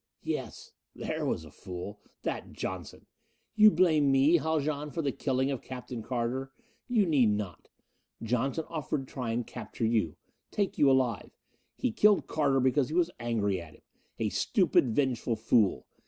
[0.23, 0.71] "Yes.
[0.95, 1.99] There was a fool!
[2.23, 3.05] That Johnson!
[3.53, 6.51] You blame me, Haljan, for the killing of Captain Carter?
[6.87, 7.69] You need not.
[8.23, 10.17] Johnson offered to try and capture you.
[10.49, 11.29] Take you alive.
[11.75, 13.83] He killed Carter because he was angry at him.
[14.17, 15.85] A stupid, vengeful fool!